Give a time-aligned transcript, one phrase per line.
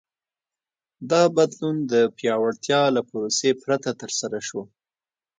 [1.11, 4.61] دا بدلون د پیاوړتیا له پروسې پرته ترسره شو.